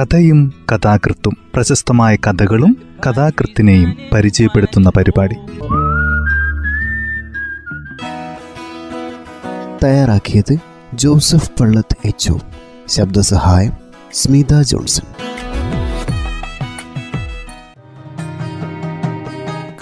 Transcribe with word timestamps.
കഥയും 0.00 0.54
കഥാകൃത്തും 0.72 1.36
പ്രശസ്തമായ 1.54 2.16
കഥകളും 2.16 2.76
കഥാകൃത്തിനെയും 3.06 3.96
പരിചയപ്പെടുത്തുന്ന 4.12 4.90
പരിപാടി. 4.96 5.34
തയ്യാറാക്കിയത് 9.84 10.56
ജോസഫ് 10.94 11.50
പള്ളത്ത് 11.60 11.96
എച്ച് 12.04 12.32
ശബ്ദസഹായം 12.88 13.72
സ്മിത 14.12 14.62
ജോൺസൺ. 14.62 15.04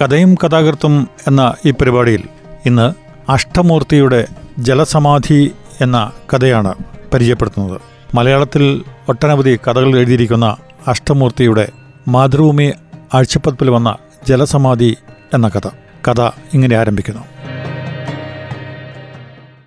കഥയും 0.02 0.34
കഥാകൃത്തും 0.34 1.08
എന്ന 1.26 1.54
ഈ 1.66 1.70
പരിപാടിയിൽ 1.70 2.22
ഇന്ന് 2.66 2.92
അഷ്ടമൂർത്തിയുടെ 3.30 4.26
ജലസമാധി 4.58 5.50
എന്ന 5.80 6.12
കഥയാണ് 6.34 6.74
പരിചയപ്പെടുത്തുന്നത്. 7.14 7.80
മലയാളത്തിൽ 8.14 8.84
ഒട്ടനവധി 9.08 9.58
കഥകൾ 9.68 9.96
എഴുതിയിരിക്കുന്ന 9.96 10.56
അഷ്ടമൂർത്തിയുടെ 10.86 11.68
മാതൃഭൂമി 12.08 12.72
ആഴ്ചപ്പതിപ്പിൽ 13.14 13.70
വന്ന 13.70 13.96
ജലസമാധി 14.28 14.96
എന്ന 15.34 15.48
കഥ. 15.48 15.68
കഥ 16.08 16.30
ഇങ്ങനെ 16.54 16.76
ആരംഭിക്കുന്നു. 16.76 17.22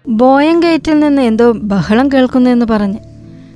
ബോയം 0.07 0.59
ഗേറ്റിൽ 0.59 0.99
നിന്ന് 0.99 1.21
എന്തോ 1.21 1.51
ബഹളം 1.51 2.07
കേൾക്കുന്നു 2.07 2.49
എന്ന് 2.49 2.65
പറഞ്ഞ് 2.65 2.97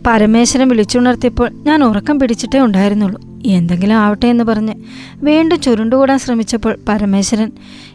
പരമേശ്വരൻ 0.08 0.70
വിളിച്ചുണർത്തിയപ്പോൾ 0.70 1.50
ഞാൻ 1.50 1.84
ഉറക്കം 1.84 2.20
പിടിച്ചിട്ടേ 2.20 2.60
ഉണ്ടായിരുന്നുള്ളൂ. 2.60 3.22
എന്തെങ്കിലും 3.46 3.96
ആവട്ടെ 3.96 4.28
എന്ന് 4.28 4.44
പറഞ്ഞ് 4.44 4.76
വീണ്ടും 5.16 5.62
ചുരുണ്ടുകൂടാൻ 5.62 6.20
ശ്രമിച്ചപ്പോൾ 6.20 6.76
പരമേശ്വരൻ 6.88 7.52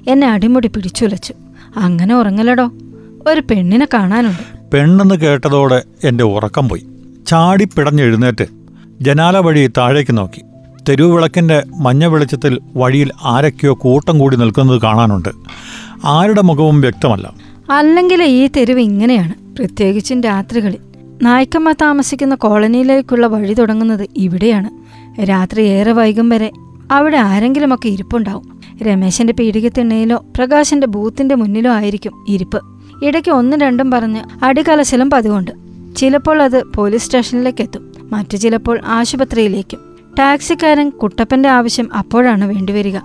എന്നെ 0.08 0.30
അടിമുടി 0.32 0.68
പിടിച്ചുലച്ചു. 0.68 1.34
അങ്ങനെ 1.76 2.14
ഉറങ്ങലടോ? 2.14 2.70
ഒരു 3.26 3.40
പെണ്ണിനെ 3.40 3.88
കാണാനുണ്ട്. 3.94 4.70
പെണ്ണെന്ന് 4.70 5.14
കേട്ടതോടെ 5.14 5.82
എന്റെ 6.04 6.24
ഉറക്കം 6.24 6.68
പോയി. 6.68 6.86
ചാടി 7.26 7.64
പിടഞ്ഞെഴുന്നേറ്റ് 7.64 8.44
ജനാല 9.00 9.38
വഴി 9.38 9.70
താഴേക്ക് 9.76 10.18
നോക്കി. 10.18 10.42
തെരുവിളക്കിന്റെ 10.88 11.62
മഞ്ഞ 11.78 12.06
വെളിച്ചത്തിൽ 12.06 12.58
വഴിയിൽ 12.76 13.10
ആരൊക്കെയോ 13.24 13.74
കൂട്ടം 13.74 14.18
കൂടി 14.18 14.36
നിൽക്കുന്നത് 14.36 14.80
കാണാനുണ്ട്. 14.80 15.28
ആരുടെ 16.04 16.42
മുഖവും 16.42 16.80
വ്യക്തമല്ല. 16.80 17.32
അല്ലെങ്കിൽ 17.70 18.22
ഈ 18.22 18.48
തെരുവ് 18.56 18.80
ഇങ്ങനെയാണ്. 18.80 19.56
പ്രത്യേകിച്ചും 19.56 20.20
രാത്രികളിൽ. 20.20 20.76
നായ്ക്കമ്മ 21.22 21.72
താമസിക്കുന്ന 21.72 22.34
കോളനിയിലേക്കുള്ള 22.34 23.26
വഴി 23.26 23.54
തുടങ്ങുന്നത് 23.54 24.08
ഇവിടെയാണ്. 24.16 24.70
രാത്രി 25.22 25.62
ഏറെ 25.62 25.92
വൈകും 25.92 26.28
വരെ 26.28 26.50
അവിടെ 26.90 27.16
ആരെങ്കിലുമൊക്കെ 27.16 27.88
ഇരിപ്പുണ്ടാവും. 27.88 28.60
രമേശന്റെ 28.82 29.32
പീഡികത്തിണ്ണയിലോ 29.32 30.24
പ്രകാശന്റെ 30.36 30.86
ബൂത്തിന്റെ 30.86 31.34
മുന്നിലോ 31.34 31.72
ആയിരിക്കും 31.72 32.24
ഇരിപ്പ്. 32.28 32.62
ഇടയ്ക്ക് 33.04 33.30
ഒന്നും 33.30 33.60
രണ്ടും 33.60 33.90
പറഞ്ഞ് 33.90 34.44
അടികലശലും 34.44 35.10
പതിവുണ്ട്. 35.10 35.69
ചിലപ്പോൾ 35.96 36.42
അത് 36.42 36.64
പോലീസ് 36.76 37.04
സ്റ്റേഷനിലേക്ക് 37.04 37.62
എത്തും 37.62 37.92
മറ്റു 38.12 38.36
ചിലപ്പോൾ 38.36 38.80
ആശുപത്രിയിലേക്കും. 38.86 39.78
ടാക്സിക്കാരൻ 40.18 40.90
കുട്ടപ്പന്റെ 40.90 41.48
ആവശ്യം 41.48 41.94
അപ്പോഴാണ് 41.94 42.44
വേണ്ടിവരിക. 42.44 42.98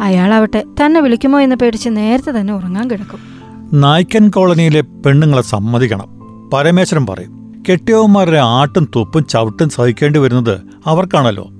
അയാളാവട്ടെ 0.00 0.64
തന്നെ 0.84 1.00
വിളിക്കുമോ 1.00 1.40
എന്ന് 1.40 1.56
പേടിച്ച് 1.56 1.88
നേരത്തെ 1.88 2.30
തന്നെ 2.30 2.54
ഉറങ്ങാൻ 2.54 2.90
കിടക്കും. 2.90 3.18
നായ്ക്കൻ 3.80 4.28
കോളനിയിലെ 4.28 4.80
പെണ്ണുങ്ങളെ 4.80 5.42
സമ്മതിക്കണം. 5.42 6.08
പരമേശ്വരൻ 6.52 7.06
പറയും 7.06 7.62
കെട്ടിയവന്മാരുടെ 7.70 8.38
ആട്ടും 8.38 8.88
തുപ്പും 8.96 9.26
ചവിട്ടും 9.26 9.70
സഹിക്കേണ്ടി 9.70 10.18
വരുന്നത് 10.18 10.60
അവർക്കാണല്ലോ. 10.86 11.50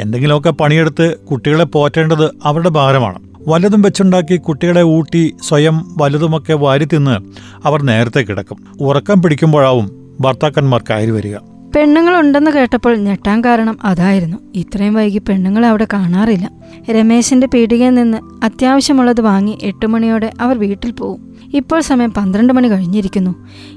എന്തെങ്കിലുമൊക്കെ 0.00 0.50
പണിയെടുത്ത് 0.50 1.16
കുട്ടികളെ 1.16 1.64
പോറ്റേണ്ടത് 1.64 2.30
അവരുടെ 2.44 2.68
ഭാരമാണ്. 2.68 3.18
വലുതും 3.48 3.82
വെച്ചുണ്ടാക്കി 3.82 4.36
കുട്ടികളെ 4.36 4.82
ഊട്ടി 4.82 5.34
സ്വയം 5.48 5.94
വലുതുമൊക്കെ 5.98 6.52
വാരി 6.52 6.84
തിന്ന് 6.84 7.18
അവർ 7.66 7.82
നേരത്തെ 7.82 8.20
കിടക്കും. 8.20 8.56
ഉറക്കം 8.80 9.22
പിടിക്കുമ്പോഴാവും 9.22 9.97
ഭർത്താക്കന്മാർ 10.20 10.84
കയറി 10.90 11.10
വരിക. 11.10 11.36
പെണ്ണുങ്ങളുണ്ടെന്ന് 11.76 12.50
കേട്ടപ്പോൾ 12.50 12.96
ഞെട്ടാൻ 12.96 13.44
കാരണം 13.44 13.78
അതായിരുന്നു. 13.84 14.36
ഇത്രയും 14.54 14.94
വൈകി 14.94 15.18
പെണ്ണുങ്ങളെ 15.18 15.68
അവിടെ 15.68 15.86
കാണാറില്ല. 15.92 16.50
രമേശിന്റെ 16.90 17.46
പീടികയിൽ 17.46 17.94
നിന്ന് 17.94 18.18
അത്യാവശ്യമുള്ളത് 18.44 19.20
വാങ്ങി 19.20 19.58
എട്ട് 19.62 19.86
മണിയോടെ 19.86 20.32
അവർ 20.40 20.58
വീട്ടിൽ 20.58 20.90
പോകും 20.90 21.34
ഇപ്പോൾ 21.54 21.80
സമയം 21.80 22.12
പന്ത്രണ്ട് 22.12 22.52
മണി 22.52 22.68
കഴിഞ്ഞിരിക്കുന്നു. 22.68 23.34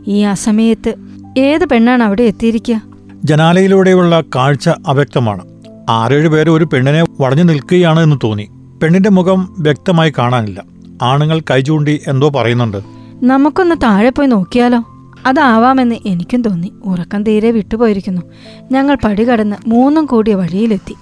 ഈ 0.07 0.22
അസമയത്ത് 0.22 0.96
ഏത് 1.38 1.66
പെണ്ണാണ് 1.66 2.03
അവിടെ 2.03 2.24
എത്തിയിരിക്കുക? 2.24 2.81
ജനാലയിലൂടെയുള്ള 3.23 4.23
കാഴ്ച 4.35 4.69
അവ്യക്തമാണ്. 4.88 5.46
ആറേഴ് 5.90 6.28
പേര് 6.28 6.50
ഒരു 6.50 6.66
പെണ്ണിനെ 6.66 7.06
വടഞ്ഞു 7.22 7.44
നിൽക്കുകയാണ് 7.44 8.00
എന്ന് 8.00 8.16
തോന്നി. 8.23 8.50
പെണ്ണിന്റെ 8.84 9.09
മുഖം 9.09 9.56
വ്യക്തമായി 9.59 10.13
കാണാനില്ല. 10.18 10.63
ആണുങ്ങൾ 11.02 11.40
കൈചൂണ്ടി 11.40 12.02
എന്തോ 12.08 12.29
പറയുന്നുണ്ട്. 12.29 12.78
നമുക്കൊന്ന് 13.23 13.75
താഴെ 13.84 14.09
പോയി 14.09 14.28
നോക്കിയാലോ? 14.28 14.84
അതാവാമെന്ന് 15.26 15.96
എനിക്കും 16.06 16.42
തോന്നി. 16.42 16.74
ഉറക്കം 16.84 17.24
തീരെ 17.24 17.52
വിട്ടുപോയിരിക്കുന്നു. 17.52 18.22
ഞങ്ങൾ 18.72 18.98
പടി 19.04 19.30
കടന്ന് 19.30 19.56
മൂന്നും 19.68 20.06
കൂടിയ 20.06 20.36
വഴിയിലെത്തി. 20.36 20.96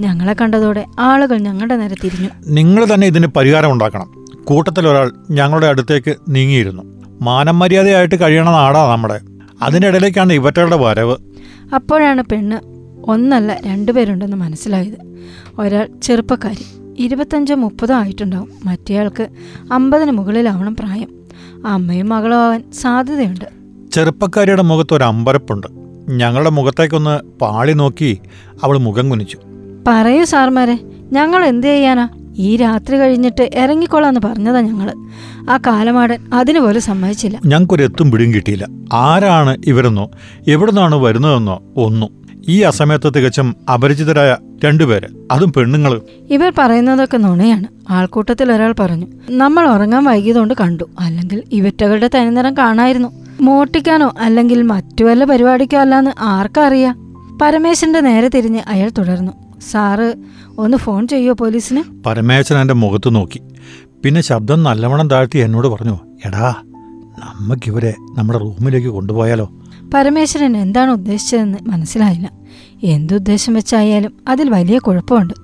ഞങ്ങളെ 0.00 0.36
കണ്ടതോടെ 0.40 0.86
ആളുകൾ 0.98 1.38
ഞങ്ങളുടെ 1.38 1.76
നേരെ 1.76 1.94
തിരിഞ്ഞു. 2.04 2.28
നിങ്ങൾ 2.46 2.86
തന്നെ 2.94 3.06
ഇതിന് 3.06 3.26
പരിഹാരം 3.26 3.72
ഉണ്ടാക്കണം. 3.72 4.24
കൂട്ടത്തിൽ 4.44 4.88
ഒരാൾ 4.88 5.12
ഞങ്ങളുടെ 5.30 5.66
അടുത്തേക്ക് 5.66 6.16
നീങ്ങിയിരുന്നു. 6.28 6.82
മാനം 7.22 7.58
മര്യാദയായിട്ട് 7.58 8.20
കഴിയണ 8.20 8.50
നാടാ 8.50 8.92
നമ്മുടെ. 8.92 9.20
അതിനിടയിലേക്കാണ് 9.62 10.32
ഇവറ്റകളുടെ 10.32 10.76
വരവ്. 10.76 11.16
അപ്പോഴാണ് 11.74 12.22
പെണ്ണ് 12.22 12.74
ഒന്നല്ല 13.10 13.60
രണ്ടുപേരുണ്ടെന്ന് 13.66 14.36
മനസ്സിലായത്. 14.36 15.18
ഒരാൾ 15.58 15.88
ചെറുപ്പക്കാരി. 16.02 16.66
ഇരുപത്തഞ്ചോ 16.98 17.54
മുപ്പതോ 17.54 17.94
ആയിട്ടുണ്ടാവും. 17.94 18.48
മറ്റേയാൾക്ക് 18.64 19.28
അമ്പതിന് 19.72 20.10
മുകളിലാവണം 20.10 20.76
പ്രായം. 20.76 21.24
അമ്മയും 21.66 22.08
മകളും 22.08 22.36
ആവാൻ 22.36 22.72
സാധ്യതയുണ്ട്. 22.72 23.63
ചെറുപ്പക്കാരിയുടെ 23.94 24.62
മുഖത്ത് 24.62 24.94
ഒരു 24.94 25.04
അമ്പരപ്പുണ്ട്. 25.04 25.66
ഞങ്ങളുടെ 26.10 26.50
മുഖത്തേക്കൊന്ന് 26.50 27.38
പാളി 27.38 27.72
നോക്കി 27.72 28.18
അവൾ 28.62 28.78
മുഖം 28.78 29.08
കുനിച്ചു. 29.08 29.38
പറയൂ 29.86 30.24
സാർമാരെ 30.24 30.78
ഞങ്ങൾ 31.12 31.44
എന്ത് 31.44 31.66
ചെയ്യാനാ? 31.66 32.08
ഈ 32.36 32.56
രാത്രി 32.56 32.96
കഴിഞ്ഞിട്ട് 32.96 33.50
ഇറങ്ങിക്കൊള്ളാന്ന് 33.54 34.20
പറഞ്ഞതാ 34.24 34.60
ഞങ്ങൾ. 34.60 34.94
ആ 35.50 35.56
കാലമാടൻ 35.66 36.18
അതിന് 36.32 36.60
പോലും 36.60 36.82
സമ്മതിച്ചില്ല. 36.82 37.40
ഞങ്ങൾക്കൊരു 37.46 37.82
എത്തും 37.82 38.10
പിടിയും 38.10 38.34
കിട്ടിയില്ല. 38.34 38.66
ആരാണ് 38.92 39.56
ഇവരെന്നോ 39.66 40.10
എവിടുന്നാണ് 40.48 40.94
വരുന്നതെന്നോ 40.94 41.62
ഒന്നും 41.76 42.23
ഈ 42.48 42.60
അസമയത്ത് 42.60 43.12
തികച്ചും 43.16 43.56
അപരിചിതരായ 43.74 44.36
രണ്ടുപേര് 44.64 45.06
അതും 45.30 45.52
പെണ്ണുങ്ങൾ 45.52 46.00
ഇവർ 46.30 46.52
പറയുന്നതൊക്കെ 46.58 47.16
നുണയാണ്. 47.16 47.66
ആൾക്കൂട്ടത്തിൽ 47.90 48.52
ഒരാൾ 48.52 48.74
പറഞ്ഞു 48.78 49.06
നമ്മൾ 49.30 49.68
ഉറങ്ങാൻ 49.68 50.04
വൈകിയതുകൊണ്ട് 50.04 50.54
കണ്ടു. 50.60 50.84
അല്ലെങ്കിൽ 51.00 51.42
ഇവറ്റകളുടെ 51.52 52.10
തനിനിറം 52.14 52.56
കാണായിരുന്നു. 52.56 53.08
മോട്ടിക്കാനോ 53.40 54.14
അല്ലെങ്കിൽ 54.20 54.62
മറ്റു 54.62 55.04
വല്ല 55.04 55.24
പരിപാടിക്കോ 55.24 55.78
അല്ലാന്ന് 55.78 56.10
ആർക്കറിയാം? 56.20 56.94
പരമേശ്വരന്റെ 57.42 58.00
നേരെ 58.00 58.28
തിരിഞ്ഞ് 58.28 58.60
അയാൾ 58.66 58.90
തുടർന്നു 58.98 59.32
സാറ് 59.70 60.14
ഒന്ന് 60.58 60.76
ഫോൺ 60.76 61.08
ചെയ്യോ 61.08 61.32
പോലീസിന്? 61.32 61.82
പരമേശ്വരൻ 62.06 62.60
എന്റെ 62.60 62.74
മുഖത്ത് 62.74 63.14
നോക്കി. 63.14 63.40
പിന്നെ 64.04 64.20
ശബ്ദം 64.20 64.62
നല്ലവണ്ണം 64.62 65.10
താഴ്ത്തി 65.10 65.38
എന്നോട് 65.38 65.68
പറഞ്ഞു 65.68 65.98
എടാ 66.26 66.54
നമുക്കിവരെ 67.40 67.94
നമ്മുടെ 68.18 68.38
റൂമിലേക്ക് 68.38 68.88
കൊണ്ടുപോയാലോ? 68.88 69.50
പരമേശ്വരൻ 69.94 70.56
എന്താണ് 70.56 70.90
ഉദ്ദേശിച്ചതെന്ന് 70.90 71.58
മനസ്സിലായില്ല. 71.66 72.30
എന്തുദ്ദേശം 72.82 73.54
വെച്ചായാലും 73.54 74.12
അതിൽ 74.28 74.50
വലിയ 74.50 74.78
കുഴപ്പമുണ്ട്. 74.78 75.34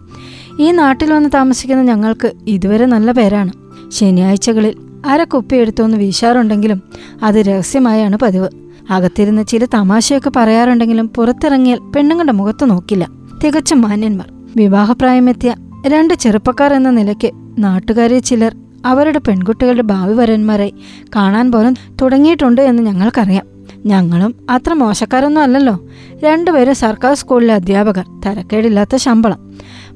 ഈ 0.60 0.70
നാട്ടിൽ 0.70 1.12
വന്ന് 1.12 1.30
താമസിക്കുന്ന 1.34 1.82
ഞങ്ങൾക്ക് 1.82 2.32
ഇതുവരെ 2.46 2.86
നല്ല 2.86 3.12
പേരാണ്. 3.12 3.52
ശനിയാഴ്ചകളിൽ 3.90 4.74
അര 5.06 5.24
കുപ്പി 5.24 5.56
എടുത്തൊന്ന് 5.56 5.96
വീശാറുണ്ടെങ്കിലും 5.96 6.82
അത് 7.22 7.34
രഹസ്യമായാണ് 7.34 8.16
പതിവ്. 8.16 8.48
അകത്തിരുന്ന് 8.90 9.46
ചില 9.46 9.64
തമാശയൊക്കെ 9.64 10.30
പറയാറുണ്ടെങ്കിലും 10.36 11.08
പുറത്തിറങ്ങിയാൽ 11.08 11.78
പെണ്ണുങ്ങളുടെ 11.78 12.32
മുഖത്ത് 12.32 12.70
നോക്കില്ല. 12.70 13.08
തികച്ചും 13.44 13.80
മാന്യന്മാർ. 13.80 14.32
വിവാഹപ്രായമെത്തിയ 14.56 15.54
രണ്ട് 15.86 16.14
ചെറുപ്പക്കാർ 16.14 16.74
എന്ന 16.74 16.90
നിലയ്ക്ക് 16.90 17.30
നാട്ടുകാരെ 17.58 18.18
ചിലർ 18.18 18.56
അവരുടെ 18.86 19.18
പെൺകുട്ടികളുടെ 19.18 19.82
ഭാവി 19.82 20.14
വരന്മാരായി 20.14 20.74
കാണാൻ 21.16 21.52
പോലും 21.52 21.74
തുടങ്ങിയിട്ടുണ്ട് 22.02 22.60
എന്ന് 22.60 22.82
ഞങ്ങൾക്കറിയാം. 22.82 23.59
ഞങ്ങളും 23.86 24.34
അത്ര 24.50 24.72
മോശക്കാരൊന്നും 24.72 25.42
അല്ലല്ലോ. 25.42 25.80
രണ്ടുപേരും 26.24 26.74
സർക്കാർ 26.74 27.14
സ്കൂളിലെ 27.14 27.54
അധ്യാപകർ 27.54 28.04
തരക്കേടില്ലാത്ത 28.26 28.96
ശമ്പളം. 28.96 29.54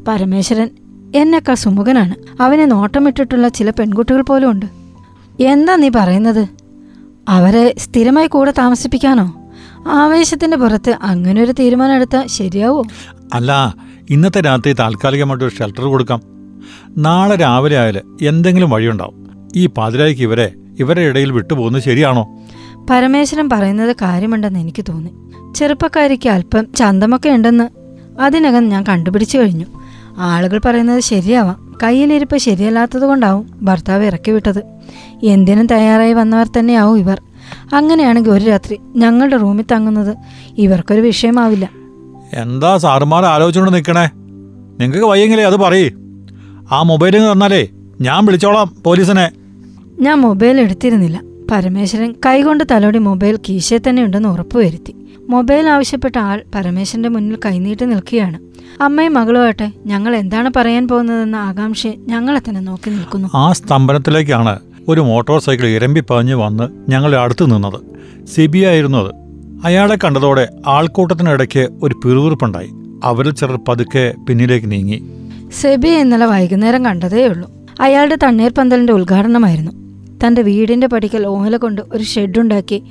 പരമേശ്വരൻ 0.09 0.71
എന്നെക്കാൾ 1.15 1.55
സുമുഖനാണ്. 1.55 2.43
അവനെ 2.43 2.65
നോട്ടമിട്ടിട്ടുള്ള 2.65 3.49
ചില 3.49 3.71
പെൺകുട്ടികൾ 3.71 4.23
പോലും 4.23 4.51
ഉണ്ട്. 4.51 4.67
എന്താ 5.43 5.77
നീ 5.77 5.89
പറയുന്നത്? 5.89 6.49
അവരെ 7.29 7.75
സ്ഥിരമായി 7.79 8.27
കൂടെ 8.27 8.53
താമസിപ്പിക്കാനോ? 8.59 9.35
ആവേശത്തിന്റെ 9.89 10.57
പുറത്ത് 10.57 10.99
അങ്ങനെ 11.03 11.43
ഒരു 11.43 11.53
തീരുമാനം 11.53 11.95
എടുത്താൽ 11.95 12.27
ശരിയാവോ? 12.27 12.85
അല്ല 13.35 13.75
ഇന്നത്തെ 14.11 14.41
രാത്രി 14.41 14.73
താൽക്കാലികമായിട്ട് 14.73 15.45
ഒരു 15.45 15.55
ഷെൽട്ടർ 15.55 15.85
കൊടുക്കാം. 15.85 16.21
നാളെ 16.99 17.37
രാവിലെ 17.37 17.79
ആയാലും 17.79 18.17
എന്തെങ്കിലും 18.23 18.71
വഴിയുണ്ടാവും. 18.71 19.49
ഈ 19.57 19.67
പാതിരായ്ക്ക് 19.67 20.23
ഇവരെ 20.23 20.53
ഇവരുടെ 20.79 21.01
ഇടയിൽ 21.01 21.33
വിട്ടുപോകുന്നത് 21.33 21.83
ശരിയാണോ? 21.83 22.41
പരമേശ്വരൻ 22.91 23.49
പറയുന്നത് 23.51 23.97
കാര്യമുണ്ടെന്ന് 24.03 24.61
എനിക്ക് 24.61 24.85
തോന്നി. 24.89 25.11
ചെറുപ്പക്കാരിക്ക് 25.55 26.29
അല്പം 26.29 26.73
ചന്തമൊക്കെ 26.73 27.29
ഉണ്ടെന്ന് 27.29 27.69
അതിനകം 28.21 28.69
ഞാൻ 28.69 28.85
കണ്ടുപിടിച്ചു 28.89 29.39
കഴിഞ്ഞു. 29.39 29.67
ആളുകൾ 30.17 30.61
പറയുന്നത് 30.65 31.01
ശരിയാവാം. 31.01 31.77
കയ്യിലിരിപ്പ് 31.83 32.37
ശരിയല്ലാത്തത് 32.37 33.03
കൊണ്ടാവും 33.03 33.51
ഭർത്താവ് 33.63 34.05
ഇറക്കി 34.05 34.31
വിട്ടത്. 34.31 34.63
എന്തിനും 35.23 35.67
തയ്യാറായി 35.67 36.13
വന്നവർ 36.13 36.49
തന്നെയാവും 36.59 36.99
ഇവർ. 36.99 37.23
അങ്ങനെയാണെങ്കിൽ 37.75 38.31
ഒരു 38.31 38.45
രാത്രി 38.45 38.81
ഞങ്ങളുടെ 38.97 39.37
റൂമിൽ 39.37 39.65
തങ്ങുന്നത് 39.73 40.17
ഇവർക്കൊരു 40.59 41.01
വിഷയമാവില്ല. 41.01 41.71
എന്താ 42.33 42.77
സാറുമാർ 42.77 43.25
ആലോചിച്ചുകൊണ്ട് 43.25 43.75
നിൽക്കണേ? 43.75 44.11
നിങ്ങൾക്ക് 44.81 45.07
വയ്യെങ്കിലേ 45.07 45.45
അത് 45.45 45.57
പറയേ. 45.57 45.91
ആ 46.73 46.83
മൊബൈലിൽ 46.83 47.33
തന്നാലേ 47.33 47.69
ഞാൻ 48.01 48.27
വിളിച്ചോളാം 48.27 48.77
പോലീസിനെ. 48.85 49.31
ഞാൻ 50.01 50.21
മൊബൈൽ 50.21 50.61
എടുത്തിരുന്നില്ല. 50.61 51.34
പരമേശ്വരൻ 51.51 52.15
കൈകൊണ്ട് 52.27 52.65
തലോടി 52.71 52.99
മൊബൈൽ 52.99 53.39
കീശയിൽ 53.49 53.81
തന്നെ 53.89 54.05
ഉണ്ടെന്ന് 54.05 54.29
ഉറപ്പുവരുത്തി 54.29 54.95
മൊബൈൽ 55.31 55.69
ആവശ്യപ്പെട്ട 55.69 56.19
ആൾ 56.19 56.43
പരമേശ്വരന്റെ 56.55 57.09
മുന്നിൽ 57.09 57.39
കൈനീട്ടി 57.47 57.85
നിൽക്കുകയാണ്. 57.85 58.39
അമ്മയും 58.81 59.15
മകളുമാട്ടെ 59.15 59.73
ഞങ്ങൾ 59.87 60.17
എന്താണ് 60.17 60.51
പറയാൻ 60.57 60.89
പോകുന്നതെന്ന 60.89 61.37
ആകാംക്ഷയെ 61.37 61.93
ഞങ്ങളെ 62.09 62.41
തന്നെ 62.49 62.61
നോക്കി 62.61 62.91
നിൽക്കുന്നു. 62.91 63.29
ആ 63.35 63.53
സ്തംഭനത്തിലേക്കാണ് 63.53 64.59
ഒരു 64.89 65.01
മോട്ടോർ 65.01 65.41
സൈക്കിൾ 65.41 65.67
ഇരമ്പി 65.67 66.01
പാഞ്ഞ് 66.01 66.35
വന്ന് 66.35 66.91
ഞങ്ങളെ 66.91 67.19
അടുത്ത് 67.19 67.51
നിന്നത്. 67.51 67.81
സിബി 68.27 68.59
ആയിരുന്നു 68.59 68.99
അത്. 68.99 69.13
അയാളെ 69.65 69.99
കണ്ടതോടെ 70.05 70.49
ആൾക്കൂട്ടത്തിനിടയ്ക്ക് 70.67 71.69
ഒരു 71.83 71.95
പിറുവിറുപ്പുണ്ടായി 71.95 72.71
അവരിൽ 73.05 73.31
ചിലർ 73.31 73.59
പതുക്കെ 73.69 74.15
പിന്നിലേക്ക് 74.29 74.71
നീങ്ങി. 74.71 75.05
സെബി 75.53 75.89
ഇന്നലെ 75.89 76.27
വൈകുന്നേരം 76.27 76.85
കണ്ടതേയുള്ളൂ. 76.85 77.51
അയാളുടെ 77.81 78.15
തണ്ണീർ 78.15 78.51
തണ്ണീർപ്പന്തലിന്റെ 78.51 78.93
ഉദ്ഘാടനമായിരുന്നു. 78.93 79.84
തന്റെ 80.25 80.43
വീടിന്റെ 80.43 80.87
പടിക്കൽ 80.87 81.27
ഓഹല 81.27 81.57
കൊണ്ട് 81.57 81.83
ഒരു 81.93 82.03
ഷെഡുണ്ടാക്കി. 82.03 82.83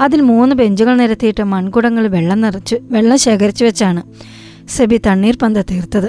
അതിൽ 0.00 0.20
മൂന്ന് 0.20 0.54
ബെഞ്ചുകൾ 0.54 0.94
നിരത്തിയിട്ട് 0.96 1.44
മൺകുടങ്ങൾ 1.44 2.06
വെള്ളം 2.06 2.40
നിറച്ച് 2.40 2.76
വെള്ളം 2.90 3.18
ശേഖരിച്ചു 3.18 3.64
വെച്ചാണ് 3.64 4.02
സെബി 4.68 5.00
തണ്ണീർ 5.06 5.36
പന്ത 5.42 5.58
തീർത്തത്. 5.58 6.08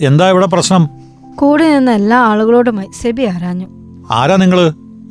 എന്താ 0.00 0.30
ഇവിടെ 0.30 0.46
പ്രശ്നം? 0.46 0.88
കൂടെ 1.34 1.74
നിന്ന് 1.74 1.92
എല്ലാ 1.92 2.18
ആളുകളോടുമായി 2.18 2.88
സെബി 3.02 3.22
ആരാഞ്ഞു. 3.22 3.66
ആരാ 4.10 4.36
നിങ്ങൾ 4.36 4.60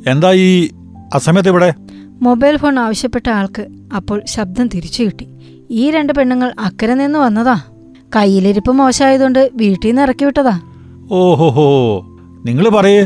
എന്താ 0.06 0.32
ഈ 0.32 0.70
അസമയത്ത് 1.14 1.48
ഇവിടെ? 1.48 1.74
മൊബൈൽ 2.22 2.56
ഫോൺ 2.56 2.78
ആവശ്യപ്പെട്ട 2.78 3.28
ആൾക്ക് 3.28 3.66
അപ്പോൾ 3.96 4.22
ശബ്ദം 4.26 4.66
തിരിച്ചു 4.66 5.02
കിട്ടി. 5.02 5.26
ഈ 5.70 5.90
രണ്ട് 5.90 6.12
പെണ്ണുങ്ങൾ 6.12 6.52
അക്കരെ 6.58 6.94
നിന്ന് 6.94 7.18
വന്നതാ. 7.18 7.56
കയ്യിലിരിപ്പ് 8.16 8.70
മോശമായതുകൊണ്ട് 8.70 9.50
വീട്ടിൽ 9.54 9.88
നിന്ന് 9.88 10.02
ഇറക്കി 10.02 10.24
വിട്ടതാ. 10.24 10.54
ഓഹോഹോ 11.10 11.66
നിങ്ങൾ 12.46 12.68
പറയേ 12.68 13.02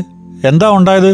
എന്താ 0.49 0.69
ഉണ്ടായത്? 0.69 1.11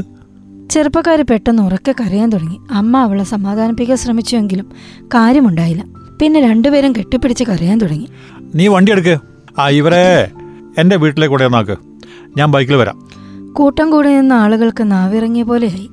ചെറുപ്പക്കാർ 0.71 1.21
പെട്ടെന്ന് 1.21 1.63
ഉറക്കെ 1.63 1.95
കരയാൻ 2.01 2.29
തുടങ്ങി. 2.29 2.59
അമ്മ 2.71 2.97
അവളെ 2.97 3.23
സമാധാനിപ്പിക്കാൻ 3.23 3.97
ശ്രമിച്ചുവെങ്കിലും 3.97 4.65
കാര്യമുണ്ടായില്ല. 5.05 5.83
പിന്നെ 6.21 6.41
രണ്ടുപേരും 6.41 6.91
കെട്ടിപ്പിടിച്ച് 6.91 7.43
കരയാൻ 7.43 7.77
തുടങ്ങി. 7.77 8.07
നീ 8.55 8.67
വണ്ടി 8.67 8.91
എടുക്ക്. 8.91 9.17
ആ 9.59 9.69
ഇവരെ 9.69 10.31
എന്റെ 10.77 10.95
വീട്ടിലേക്ക് 10.95 11.31
കൂടെ 11.31 11.45
ഒന്നാക്ക് 11.45 11.77
ഞാൻ 12.37 12.51
ബൈക്കിൽ 12.51 12.75
വരാം. 12.75 13.09
കൂട്ടം 13.53 13.91
കൂടി 13.91 14.09
നിന്ന 14.09 14.33
ആളുകൾക്ക് 14.33 14.91
നാവിറങ്ങിയ 14.91 15.43
പോലെയായി. 15.43 15.89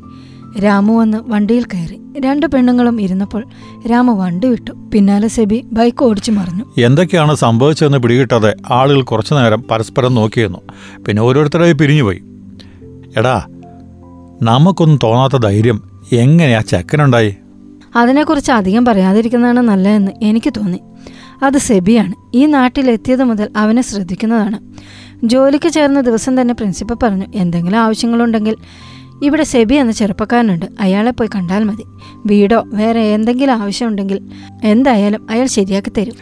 രാമു 0.61 1.01
വന്ന് 1.01 1.19
വണ്ടിയിൽ 1.27 1.65
കയറി. 1.65 1.99
രണ്ട് 2.21 2.47
പെണ്ണുങ്ങളും 2.47 3.01
ഇരുന്നപ്പോൾ 3.01 3.45
രാമു 3.91 4.13
വണ്ടി 4.13 4.49
വിട്ടു. 4.49 4.71
പിന്നാലെ 4.71 5.29
സെബി 5.29 5.65
ബൈക്ക് 5.73 6.05
ഓടിച്ചു 6.05 6.31
മറിഞ്ഞു. 6.31 6.65
എന്തൊക്കെയാണ് 6.79 7.35
സംഭവിച്ചതെന്ന് 7.35 7.99
പിടികിട്ടാതെ 7.99 8.55
ആളുകൾ 8.71 9.03
കുറച്ചു 9.03 9.35
നേരം 9.35 9.63
പരസ്പരം 9.71 10.15
നോക്കിയിരുന്നു. 10.15 10.59
പിന്നെ 11.07 11.23
ഓരോരുത്തരായി 11.23 11.73
പിരിഞ്ഞുപോയി. 11.73 12.23
എടാ 13.17 13.47
നമുക്കൊന്നും 14.43 14.99
തോന്നാത്ത 15.03 15.37
ധൈര്യം 15.37 15.83
എങ്ങനെയാ 16.13 16.61
ചെക്കനുണ്ടായി? 16.61 17.35
അതിനെക്കുറിച്ച് 17.97 18.53
അധികം 18.53 18.85
പറയാതിരിക്കുന്നതാണ് 18.85 19.61
നല്ലതെന്ന് 19.61 20.13
എനിക്ക് 20.23 20.53
തോന്നി. 20.57 20.81
അത് 21.43 21.59
സെബിയാണ്. 21.59 22.15
ഈ 22.35 22.47
നാട്ടിലെത്തിയത് 22.47 23.25
മുതൽ 23.25 23.49
അവനെ 23.57 23.83
ശ്രദ്ധിക്കുന്നതാണ്. 23.83 24.59
ജോലിക്ക് 25.25 25.69
ചേർന്ന 25.69 26.01
ദിവസം 26.01 26.41
തന്നെ 26.41 26.55
പ്രിൻസിപ്പൽ 26.55 26.95
പറഞ്ഞു 27.03 27.27
എന്തെങ്കിലും 27.35 27.79
ആവശ്യങ്ങളുണ്ടെങ്കിൽ 27.79 28.57
ഇവിടെ 29.23 29.43
സെബി 29.43 29.75
എന്ന 29.75 29.93
ചെറുപ്പക്കാരനുണ്ട്. 29.93 30.67
അയാളെ 30.81 31.11
പോയി 31.11 31.29
കണ്ടാൽ 31.35 31.65
മതി. 31.65 31.85
വീടോ 32.27 32.65
വേറെ 32.67 33.01
എന്തെങ്കിലും 33.01 33.53
ആവശ്യമുണ്ടെങ്കിൽ 33.53 34.23
എന്തായാലും 34.65 35.27
അയാൾ 35.31 35.47
ശരിയാക്കി 35.47 35.93
തരും. 35.99 36.15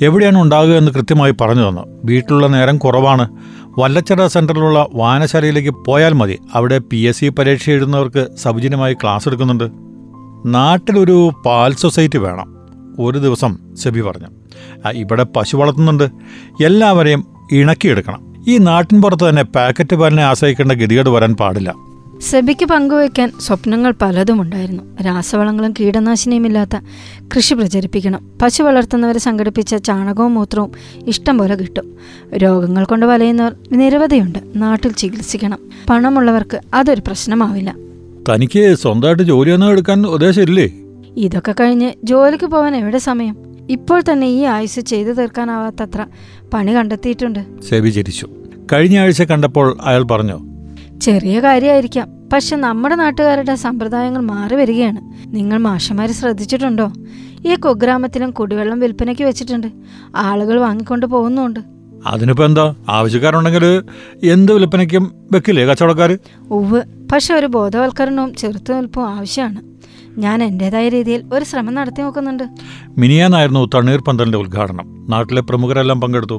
എവിടെയാണ് 0.00 0.38
ഉണ്ടാകുക 0.38 0.74
എന്ന് 0.74 0.92
കൃത്യമായി 0.92 1.34
പറഞ്ഞു 1.40 1.68
തന്നു. 1.68 2.00
വീട്ടിലുള്ള 2.04 2.46
നേരം 2.46 2.78
കുറവാണ്. 2.78 3.28
വല്ലച്ചട 3.78 4.26
സെന്ററിലുള്ള 4.26 4.88
വായനശാലയിലേക്ക് 4.94 5.70
പോയാൽ 5.70 6.12
മതി. 6.12 6.38
അവിടെ 6.54 6.78
പി 6.78 6.96
എസ് 6.96 7.18
സി 7.18 7.28
പരീക്ഷ 7.28 7.70
എഴുതുന്നവർക്ക് 7.70 8.28
സൗജന്യമായി 8.36 8.94
ക്ലാസ് 8.94 9.28
എടുക്കുന്നുണ്ട്. 9.28 9.64
നാട്ടിലൊരു 10.46 11.30
പാൽ 11.46 11.74
സൊസൈറ്റി 11.74 12.18
വേണം. 12.18 12.54
ഒരു 12.98 13.18
ദിവസം 13.18 13.58
സെബി 13.74 14.00
പറഞ്ഞു. 14.00 14.26
ഇവിടെ 14.90 15.22
പശു 15.22 15.56
വളർത്തുന്നുണ്ട്. 15.56 16.04
എല്ലാവരെയും 16.64 17.26
ഇണക്കിയെടുക്കണം. 17.52 18.34
ഈ 18.48 18.58
നാട്ടിൻ 18.58 19.02
പുറത്ത് 19.02 19.28
തന്നെ 19.28 19.42
പാക്കറ്റ് 19.42 19.96
പാലിനെ 19.96 20.22
ആശ്രയിക്കേണ്ട 20.22 20.72
ഗതികേട് 20.72 21.08
വരാൻ 21.08 21.34
പാടില്ല. 21.34 21.74
സെബിക്ക് 22.20 22.64
പങ്കുവയ്ക്കാൻ 22.64 23.32
സ്വപ്നങ്ങൾ 23.40 23.94
പലതുമുണ്ടായിരുന്നു 24.02 25.02
രാസവളങ്ങളും 25.02 25.74
കീടനാശിനിയുമില്ലാത്ത 25.80 26.76
കൃഷി 27.36 27.54
പ്രചരിപ്പിക്കണം. 27.54 28.30
പശു 28.42 28.62
വളർത്തുന്നവരെ 28.62 29.18
സംഘടിപ്പിച്ച 29.18 29.74
ചാണകവും 29.74 30.34
മൂത്രവും 30.34 30.72
ഇഷ്ടം 31.06 31.38
പോലെ 31.38 31.54
കിട്ടും. 31.54 31.96
രോഗങ്ങൾ 32.36 32.84
കൊണ്ട് 32.84 33.06
വലയുന്നവർ 33.06 33.56
നിരവധിയുണ്ട്. 33.72 34.38
നാട്ടിൽ 34.56 34.92
ചികിത്സിക്കണം. 34.92 35.58
പണമുള്ളവർക്ക് 35.90 36.60
അതൊരു 36.74 37.02
പ്രശ്നമാവില്ല. 37.06 37.76
തനിക്ക് 38.28 38.74
സ്വന്തമായിട്ട് 38.74 39.22
ജോലിയൊന്നും 39.22 39.70
എടുക്കാൻ 39.70 40.06
ഉദ്ദേശമില്ലേ? 40.06 40.70
ഇതൊക്കെ 41.16 41.54
കഴിഞ്ഞ് 41.60 41.92
ജോലിക്ക് 42.04 42.44
പോകാൻ 42.44 42.76
എവിടെ 42.76 42.98
സമയം? 42.98 43.36
ഇപ്പോൾ 43.70 44.02
തന്നെ 44.12 44.26
ഈ 44.26 44.42
ആയുസ് 44.42 44.80
ചെയ്തു 44.80 45.10
തീർക്കാനാവാത്തത്ര 45.10 46.06
പണി 46.54 46.76
കണ്ടെത്തിയിട്ടുണ്ട്. 46.76 47.62
സെബി 47.68 47.90
ചിരിച്ചു 47.90 48.28
കഴിഞ്ഞ 48.72 48.98
ആഴ്ച 48.98 49.22
കണ്ടപ്പോൾ 49.22 49.78
അയാൾ 49.82 50.02
പറഞ്ഞു 50.02 50.49
ചെറിയ 51.02 51.40
കാര്യമായിരിക്കാം 51.40 52.08
പക്ഷെ 52.32 52.56
നമ്മുടെ 52.56 52.94
നാട്ടുകാരുടെ 52.94 53.54
സമ്പ്രദായങ്ങൾ 53.54 54.20
മാറി 54.20 54.54
വരികയാണ്. 54.54 55.00
നിങ്ങൾ 55.26 55.58
മാഷന്മാർ 55.58 56.12
ശ്രദ്ധിച്ചിട്ടുണ്ടോ? 56.12 56.92
ഈ 57.46 57.54
കുഗ്രാമത്തിലും 57.54 58.30
കുടിവെള്ളം 58.30 58.80
വിൽപ്പനയ്ക്ക് 58.80 59.22
വെച്ചിട്ടുണ്ട്. 59.22 59.66
ആളുകൾ 60.16 60.60
വാങ്ങിക്കൊണ്ട് 60.60 61.06
പോകുന്നുണ്ട്. 61.06 61.60
അതിനിപ്പോ 62.06 62.44
എന്താ? 62.44 62.74
ആവശ്യക്കാരുണ്ടെങ്കിൽ 62.88 63.82
എന്ത് 64.24 64.52
വിൽപ്പനയ്ക്കും 64.52 65.12
വെക്കില്ലേ 65.32 65.66
കച്ചവടക്കാർ 65.66 66.18
ഉവ് 66.50 66.82
പക്ഷെ 67.12 67.34
ഒരു 67.34 67.46
ബോധവൽക്കരണവും 67.46 68.34
ചെറുത്തുനിൽപ്പും 68.34 69.08
ആവശ്യമാണ്. 69.08 69.60
ഞാൻ 70.20 70.44
എന്റെതായ 70.44 70.88
രീതിയിൽ 70.88 71.24
ഒരു 71.32 71.44
ശ്രമം 71.44 71.74
നടത്തി 71.74 72.02
നോക്കുന്നുണ്ട്. 72.02 72.42
മിനിയാനായിരുന്നു 72.98 73.70
തണ്ണീർ 73.74 74.00
പന്തലിന്റെ 74.00 74.38
ഉദ്ഘാടനം. 74.38 75.06
നാട്ടിലെ 75.10 75.40
പ്രമുഖരെല്ലാം 75.40 76.00
പങ്കെടുത്തു. 76.00 76.38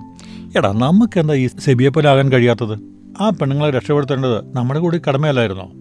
എടാ 0.58 0.72
നമുക്ക് 0.72 1.20
എന്താ 1.20 1.34
ഈ 1.34 1.48
സെബിയെ 1.48 1.90
പോലെ 1.90 2.10
ആകാൻ 2.10 2.32
കഴിയാത്തത്? 2.32 3.01
ആ 3.20 3.30
പെണ്ണുങ്ങളെ 3.30 3.70
രക്ഷപ്പെടുത്തേണ്ടത് 3.70 4.56
നമ്മുടെ 4.56 4.80
കൂടി 4.80 5.02
കടമയല്ലായിരുന്നോ? 5.08 5.72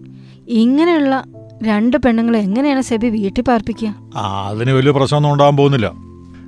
ഇങ്ങനെയുള്ള 0.47 1.23
രണ്ട് 1.63 1.97
പെണ്ണുങ്ങളെ 1.97 2.39
എങ്ങനെയാണ് 2.39 2.81
സെബി 2.81 3.07
വീട്ടിൽ 3.07 3.41
പാർപ്പിക്കുക? 3.41 3.95
ആ 4.15 4.47
അതിന് 4.47 4.71
വലിയ 4.71 4.91
പ്രശ്നമൊന്നും 4.91 5.31
ഉണ്ടാകാൻ 5.31 5.57
പോകുന്നില്ല. 5.57 5.91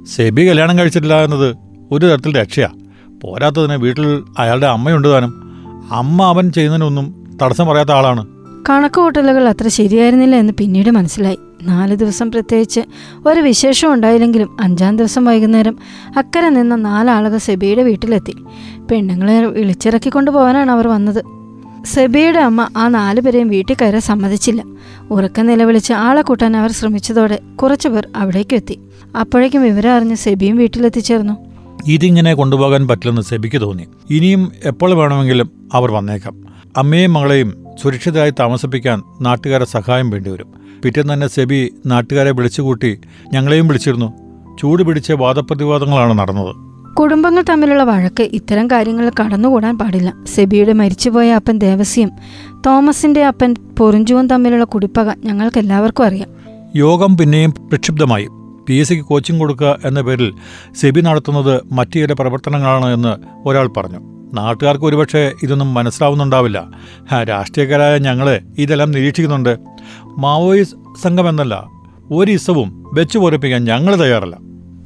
സെബി 0.04 0.50
കല്യാണം 0.50 0.80
കഴിച്ചിട്ടില്ല 0.80 1.24
എന്നത് 1.24 1.56
ഒരു 1.92 2.06
തരത്തിൽ 2.06 2.42
രക്ഷയാ. 2.42 2.70
പോരാത്തതിന് 3.24 3.74
വീട്ടിൽ 3.74 4.24
അയാളുടെ 4.38 4.68
അമ്മയുണ്ട് 4.68 5.08
താനും. 5.08 5.34
അമ്മ 5.92 6.24
അവൻ 6.24 6.52
ചെയ്യുന്നതിനൊന്നും 6.52 7.38
തടസ്സം 7.42 7.68
പറയാത്ത 7.68 7.92
ആളാണ്. 7.92 8.28
കണക്കുകൂട്ടലുകൾ 8.70 9.48
അത്ര 9.48 9.68
ശരിയായിരുന്നില്ല 9.68 10.36
എന്ന് 10.36 10.54
പിന്നീട് 10.54 10.90
മനസ്സിലായി. 10.90 11.38
നാല് 11.68 11.96
ദിവസം 11.96 12.32
പ്രത്യേകിച്ച് 12.32 12.82
ഒരു 13.28 13.40
വിശേഷം 13.40 13.94
ഉണ്ടായില്ലെങ്കിലും 13.94 14.58
അഞ്ചാം 14.62 14.98
ദിവസം 14.98 15.26
വൈകുന്നേരം 15.26 15.78
അക്കരെ 16.18 16.50
നിന്ന 16.50 16.76
നാലാളുകൾ 16.76 17.38
സെബിയുടെ 17.38 17.84
വീട്ടിലെത്തി. 17.84 18.36
പെണ്ണുങ്ങളെ 18.92 19.46
വിളിച്ചിറക്കിക്കൊണ്ട് 19.46 20.32
പോകാനാണ് 20.32 20.72
അവർ 20.72 20.88
വന്നത്. 20.88 21.24
സെബിയുടെ 21.86 22.40
അമ്മ 22.40 22.70
ആ 22.78 22.88
നാലു 22.88 23.22
പേരെയും 23.22 23.50
വീട്ടിൽ 23.50 23.76
കയറാൻ 23.82 24.02
സമ്മതിച്ചില്ല. 24.02 24.64
ഉറക്കം 25.12 25.46
നിലവിളിച്ച് 25.46 25.94
ആളെ 25.94 26.22
കൂട്ടാൻ 26.22 26.58
അവർ 26.58 26.72
ശ്രമിച്ചതോടെ 26.72 27.40
കുറച്ചു 27.62 27.90
പേർ 27.90 28.08
അവിടേക്കും 28.16 28.56
എത്തി. 28.56 28.80
അപ്പോഴേക്കും 29.20 29.62
വിവരം 29.62 29.92
അറിഞ്ഞ് 29.92 30.16
സെബിയും 30.16 30.58
വീട്ടിലെത്തിച്ചേർന്നു. 30.58 31.34
ഇതിങ്ങനെ 31.88 32.34
കൊണ്ടുപോകാൻ 32.34 32.88
പറ്റില്ലെന്ന് 32.88 33.22
സെബിക്ക് 33.22 33.62
തോന്നി. 33.62 33.88
ഇനിയും 34.10 34.52
എപ്പോൾ 34.66 34.94
വേണമെങ്കിലും 34.94 35.52
അവർ 35.74 35.92
വന്നേക്കാം. 35.92 36.36
അമ്മയും 36.78 37.14
മകളെയും 37.14 37.66
സുരക്ഷിതരായി 37.82 38.30
താമസിപ്പിക്കാൻ 38.30 39.02
നാട്ടുകാരെ 39.22 39.66
സഹായം 39.66 40.10
വേണ്ടിവരും. 40.10 40.63
പിറ്റേന്ന് 40.84 41.14
തന്നെ 41.14 41.28
സെബി 41.28 41.74
നാട്ടുകാരെ 41.86 42.32
വിളിച്ചുകൂട്ടി 42.32 42.98
ഞങ്ങളെയും 43.34 43.68
വിളിച്ചിരുന്നു. 43.68 44.14
ചൂട് 44.62 44.84
പിടിച്ച 44.84 45.12
വാദപ്രതിവാദങ്ങളാണ് 45.12 46.20
നടന്നത്. 46.20 46.56
കുടുംബങ്ങൾ 47.00 47.44
തമ്മിലുള്ള 47.50 47.84
വഴക്ക് 47.84 48.24
ഇത്തരം 48.24 48.68
കാര്യങ്ങൾ 48.68 49.12
കടന്നുകൂടാൻ 49.22 49.78
പാടില്ല. 49.78 50.14
സെബിയുടെ 50.26 50.74
മരിച്ചുപോയ 50.74 51.32
അപ്പൻ 51.32 51.58
ദേവസ്യം 51.58 52.12
തോമസിന്റെ 52.66 53.26
അപ്പൻ 53.26 53.56
പൊറിഞ്ചുവും 53.80 54.30
തമ്മിലുള്ള 54.30 54.66
കുടിപ്പക 54.66 55.14
ഞങ്ങൾക്ക് 55.26 55.60
എല്ലാവർക്കും 55.60 56.06
അറിയാം. 56.06 56.30
യോഗം 56.76 57.18
പിന്നെയും 57.18 57.52
പ്രക്ഷുബ്ധമായി. 57.52 58.28
പി 58.70 58.74
എസ് 58.74 58.90
സിക്ക് 58.90 59.04
കോച്ചിങ് 59.04 59.40
കൊടുക്കുക 59.40 59.80
എന്ന 59.86 60.02
പേരിൽ 60.02 60.34
സെബി 60.76 61.02
നടത്തുന്നത് 61.02 61.62
മറ്റു 61.72 62.00
ചില 62.00 62.14
പ്രവർത്തനങ്ങളാണ് 62.14 62.94
എന്ന് 62.94 63.16
ഒരാൾ 63.48 63.68
പറഞ്ഞു. 63.78 64.13
നാട്ടുകാർക്ക് 64.34 64.86
ഒരുപക്ഷെ 64.86 65.32
ഇതൊന്നും 65.44 65.74
മനസ്സിലാവുന്നുണ്ടാവില്ല. 65.74 66.70
രാഷ്ട്രീയക്കാരായ 67.30 67.98
ഞങ്ങൾ 67.98 68.40
ഇതെല്ലാം 68.58 68.92
നിരീക്ഷിക്കുന്നുണ്ട്. 68.92 69.58
മാവോയിസ്റ്റ് 70.18 71.02
സംഘം 71.04 71.30
എന്നല്ല 71.30 71.68
ഒരു 72.12 72.32
ഇസവും 72.32 72.90
വെച്ചു 72.94 73.20
പൊറിപ്പിക്കാൻ 73.20 73.64
ഞങ്ങൾ 73.64 73.96
തയ്യാറല്ല. 73.96 74.38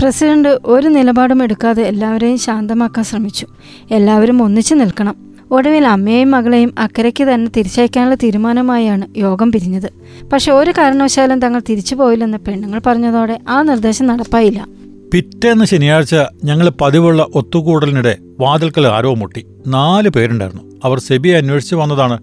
പ്രസിഡന്റ് 0.02 0.50
ഒരു 0.50 0.88
നിലപാടും 0.88 1.44
എടുക്കാതെ 1.44 1.84
എല്ലാവരെയും 1.84 2.38
ശാന്തമാക്കാൻ 2.38 3.06
ശ്രമിച്ചു. 3.06 3.48
എല്ലാവരും 3.92 4.44
ഒന്നിച്ചു 4.44 4.76
നിൽക്കണം. 4.76 5.16
ഒടുവിൽ 5.52 5.88
അമ്മയെയും 5.88 6.32
മകളെയും 6.32 6.76
അക്കരയ്ക്ക് 6.80 7.24
തന്നെ 7.24 7.52
തിരിച്ചയക്കാനുള്ള 7.58 8.16
തീരുമാനമായാണ് 8.16 9.06
യോഗം 9.18 9.52
പിരിഞ്ഞത്. 9.52 9.90
പക്ഷെ 10.34 10.52
ഒരു 10.52 10.72
കാരണവശാലും 10.72 11.42
തങ്ങൾ 11.42 11.62
തിരിച്ചു 11.70 11.96
പോയില്ലെന്ന് 11.96 12.38
പെണ്ണുങ്ങൾ 12.38 12.82
പറഞ്ഞതോടെ 12.86 13.40
ആ 13.50 13.62
നിർദ്ദേശം 13.62 14.08
നടപ്പായില്ല. 14.08 14.68
പിറ്റേന്ന് 15.14 15.66
ശനിയാഴ്ച 15.66 16.16
ഞങ്ങൾ 16.44 16.72
പതിവുള്ള 16.82 17.28
ഒത്തുകൂടലിനിടെ 17.36 18.18
വാതിൽക്കൽ 18.40 18.88
ആരോ 18.88 19.14
മുട്ടി. 19.14 19.46
നാല് 19.68 20.10
പേരുണ്ടായിരുന്നു. 20.10 20.64
അവർ 20.84 21.00
സെബിയെ 21.00 21.38
അന്വേഷിച്ച് 21.38 21.76
വന്നതാണ്. 21.76 22.20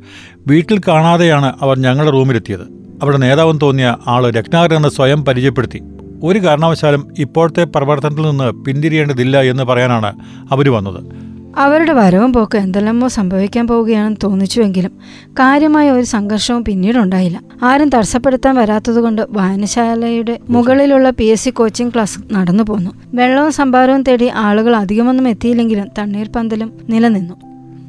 വീട്ടിൽ 0.47 0.81
കാണാതെയാണ് 0.89 1.53
അവർ 1.61 1.79
ഞങ്ങളുടെ 1.79 2.11
റൂമിലെത്തിയത്. 2.11 2.61
അവരുടെ 3.03 3.17
നേതാവെന്ന് 3.17 3.61
തോന്നിയ 3.61 3.97
ആൾ 4.07 4.31
രത്നാകരൻ 4.31 4.77
എന്ന് 4.77 4.89
സ്വയം 4.89 5.25
പരിചയപ്പെടുത്തി. 5.25 5.83
ഒരു 6.23 6.39
കാരണവശാലും 6.39 7.09
ഇപ്പോഴത്തെ 7.19 7.65
പ്രവർത്തനത്തിൽ 7.65 8.23
നിന്ന് 8.23 8.53
പിന്തിരിയേണ്ടതില്ല 8.53 9.43
എന്ന് 9.43 9.63
പറയാനാണ് 9.63 10.13
അവർ 10.51 10.73
വന്നത്. 10.73 11.34
അവരുടെ 11.59 11.93
വരവും 11.93 12.33
പോക്ക് 12.33 12.59
എന്തെല്ലാമോ 12.59 13.09
സംഭവിക്കാൻ 13.09 13.67
പോവുകയാണെന്ന് 13.67 14.17
തോന്നിച്ചുവെങ്കിലും 14.25 14.91
കാര്യമായ 15.31 15.91
ഒരു 15.91 16.05
സംഘർഷവും 16.05 16.65
പിന്നീടുണ്ടായില്ല. 16.65 17.41
ആരും 17.63 17.89
തടസ്സപ്പെടുത്താൻ 17.89 18.57
വരാത്തതുകൊണ്ട് 18.57 19.23
വായനശാലയുടെ 19.31 20.39
മുകളിലുള്ള 20.49 21.11
P 21.11 21.25
S 21.25 21.45
C 21.45 21.51
coaching 21.51 21.95
class 21.95 22.19
നടന്നു 22.33 22.65
പോന്നു. 22.65 22.91
വെള്ളവും 23.15 23.53
സംഭാരവും 23.53 24.03
തേടി 24.03 24.29
ആളുകൾ 24.35 24.77
അധികമൊന്നും 24.77 25.29
എത്തിയില്ലെങ്കിലും 25.29 25.87
തണ്ണീർ 25.99 26.29
പന്തലും 26.37 26.73
നിലനിന്നു. 26.89 27.35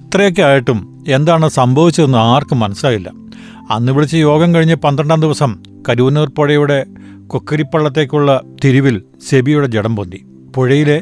ഇത്രയൊക്കെ 0.07 0.41
ആയിട്ടും 0.41 1.03
എന്താണ് 1.07 1.49
സംഭവിച്ചതെന്ന് 1.49 2.17
ആർക്കും 2.17 2.59
മനസ്സിലായില്ല. 2.59 3.11
അന്ന് 3.71 3.91
വിളിച്ച 3.91 4.15
യോഗം 4.15 4.55
കഴിഞ്ഞ് 4.55 4.75
പന്ത്രണ്ടാം 4.75 5.21
ദിവസം 5.21 5.63
കരൂന്നൂർ 5.89 6.29
പുഴയുടെ 6.29 6.85
കൊക്കരിപ്പള്ളത്തേക്കുള്ള 7.27 8.41
തിരിവിൽ 8.65 9.01
സെബിയുടെ 9.29 9.67
ജഡം 9.67 9.95
പൊന്തി. 9.95 10.25
പുഴയിലെ 10.55 11.01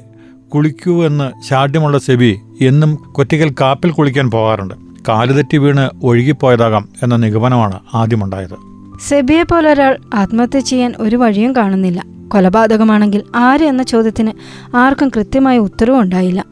കുളിക്കൂ 0.54 1.06
എന്ന് 1.06 1.50
ശാഠ്യമുള്ള 1.50 1.98
സെബി 1.98 2.40
എന്നും 2.62 2.96
കൊറ്റിക്കൽ 2.96 3.56
കാപ്പിൽ 3.62 3.92
കുളിക്കാൻ 3.92 4.32
പോകാറുണ്ട്. 4.32 4.74
കാലുതെറ്റി 5.10 5.58
വീണ് 5.58 5.90
ഒഴുകിപ്പോയതാകാം 6.04 6.90
എന്ന 7.04 7.16
നിഗമനമാണ് 7.16 7.80
ആദ്യമുണ്ടായത്. 7.94 8.56
സെബിയെ 9.08 9.44
പോലെ 9.44 9.72
ഒരാൾ 9.72 9.98
ആത്മഹത്യ 10.16 10.60
ചെയ്യാൻ 10.60 10.94
ഒരു 11.00 11.16
വഴിയും 11.16 11.56
കാണുന്നില്ല. 11.56 12.04
കൊലപാതകമാണെങ്കിൽ 12.28 13.24
ആര് 13.36 13.64
എന്ന 13.64 13.84
ചോദ്യത്തിന് 13.84 14.32
ആർക്കും 14.76 15.10
കൃത്യമായ 15.10 15.58
ഉത്തരവും 15.58 16.02
ഉണ്ടായില്ല. 16.02 16.46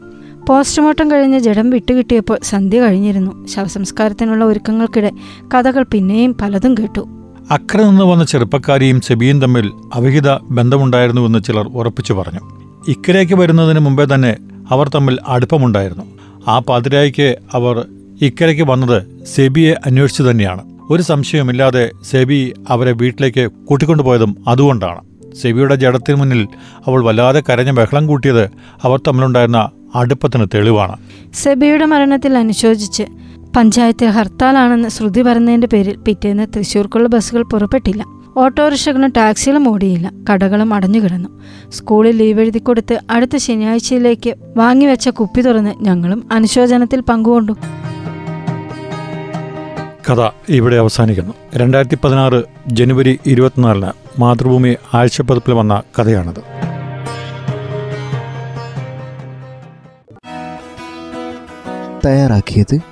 പോസ്റ്റ്മോർട്ടം 0.48 1.10
കഴിഞ്ഞ് 1.10 1.38
ജഡം 1.38 1.70
വിട്ടുകിട്ടിയപ്പോൾ 1.70 2.38
സന്ധ്യ 2.42 2.80
കഴിഞ്ഞിരുന്നു. 2.80 3.46
ശവസംസ്കാരത്തിനുള്ള 3.46 4.44
ഒരുക്കങ്ങൾക്കിടെ 4.44 5.10
കഥകൾ 5.54 5.84
പിന്നെയും 5.92 6.36
പലതും 6.40 6.74
കേട്ടു. 6.74 7.08
അക്കരെ 7.50 7.84
നിന്ന് 7.84 8.04
വന്ന 8.04 8.24
ചെറുപ്പക്കാരിയും 8.24 9.00
സെബിയും 9.00 9.42
തമ്മിൽ 9.42 9.70
അവിഹിത 9.94 10.30
ബന്ധമുണ്ടായിരുന്നുവെന്ന് 10.30 11.38
ചിലർ 11.46 11.68
ഉറപ്പിച്ചു 11.68 12.12
പറഞ്ഞു. 12.12 12.71
ഇക്കരയ്ക്ക് 12.88 13.34
വരുന്നതിന് 13.34 13.80
മുമ്പേ 13.80 14.04
തന്നെ 14.04 14.36
അവർ 14.70 14.88
തമ്മിൽ 14.88 15.18
അടുപ്പമുണ്ടായിരുന്നു. 15.28 16.04
ആ 16.48 16.58
പാതിരായിക്ക് 16.58 17.36
അവർ 17.54 17.86
ഇക്കരയ്ക്ക് 18.20 18.62
വന്നത് 18.62 19.24
സെബിയെ 19.24 19.74
അന്വേഷിച്ചു 19.86 20.22
തന്നെയാണ്. 20.22 20.62
ഒരു 20.90 21.02
സംശയവുമില്ലാതെ 21.02 21.90
സെബി 22.10 22.54
അവരെ 22.68 22.92
വീട്ടിലേക്ക് 22.92 23.50
കൂട്ടിക്കൊണ്ടുപോയതും 23.64 24.44
അതുകൊണ്ടാണ്. 24.48 25.00
സെബിയുടെ 25.34 25.74
ജഡത്തിന് 25.74 26.16
മുന്നിൽ 26.16 26.48
അവൾ 26.86 27.04
വല്ലാതെ 27.04 27.42
കരഞ്ഞ 27.50 27.70
ബഹളം 27.70 28.06
കൂട്ടിയത് 28.06 28.44
അവർ 28.82 29.00
തമ്മിലുണ്ടായിരുന്ന 29.08 29.70
അടുപ്പത്തിന് 29.94 30.46
തെളിവാണ്. 30.54 30.96
സെബിയുടെ 31.34 31.84
മരണത്തിൽ 31.84 32.38
അനുശോചിച്ച് 32.38 33.02
പഞ്ചായത്തിൽ 33.56 34.08
ഹർത്താലാണെന്ന് 34.08 34.88
ശ്രുതി 34.88 35.22
പറഞ്ഞതിന്റെ 35.22 35.66
പേരിൽ 35.66 35.96
പിറ്റേന്ന് 35.96 36.46
തൃശൂർക്കുള്ള 36.56 37.08
ബസ്സുകൾ 37.08 37.42
പുറപ്പെട്ടില്ല. 37.42 38.04
ഓട്ടോറിക്ഷകളും 38.36 39.10
ടാക്സികളും 39.10 39.68
ഓടിയില്ല. 39.68 40.12
കടകളും 40.30 40.74
അടഞ്ഞു 40.74 41.00
കിടന്നു. 41.00 41.28
സ്കൂളിൽ 41.68 42.16
ലീവ് 42.16 42.40
എഴുതി 42.40 42.58
കൊടുത്ത് 42.58 43.00
അടുത്ത 43.10 43.36
ശനിയാഴ്ചയിലേക്ക് 43.36 44.34
വാങ്ങിവെച്ച 44.56 45.08
കുപ്പി 45.08 45.40
തുറന്ന് 45.40 45.74
ഞങ്ങളും 45.80 46.28
അനുശോചനത്തിൽ 46.32 47.00
പങ്കുകൊണ്ടു. 47.00 47.52
കഥ 50.10 50.30
ഇവിടെ 50.48 50.76
അവസാനിക്കുന്നു. 50.76 51.34
രണ്ടായിരത്തി 51.56 51.98
പതിനാറ് 52.04 52.44
ജനുവരി 52.66 53.18
ഇരുപത്തിനാലിന് 53.26 54.20
മാതൃഭൂമി 54.20 54.76
ആഴ്ചപ്പതിപ്പിൽ 54.94 55.52
വന്ന 55.52 55.82
കഥയാണത്. 55.98 56.42
തയ്യാറാക്കിയത് 62.06 62.91